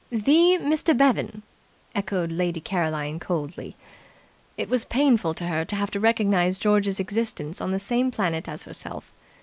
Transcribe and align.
"The 0.09 0.57
Mr. 0.59 0.97
Bevan?" 0.97 1.43
echoed 1.93 2.31
Lady 2.31 2.59
Caroline 2.59 3.19
coldly. 3.19 3.75
It 4.57 4.67
was 4.67 4.83
painful 4.83 5.35
to 5.35 5.45
her 5.45 5.63
to 5.65 5.75
have 5.75 5.91
to 5.91 5.99
recognize 5.99 6.57
George's 6.57 6.99
existence 6.99 7.61
on 7.61 7.69
the 7.71 7.77
same 7.77 8.09
planet 8.09 8.49
as 8.49 8.63
herself. 8.63 9.13